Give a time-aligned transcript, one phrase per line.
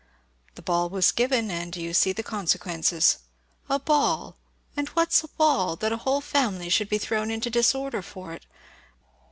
[0.55, 3.19] The ball was given, and you see the consequences.
[3.69, 4.35] A ball!
[4.75, 8.43] and what's a ball, that a whole family should be thrown into disorder for it?"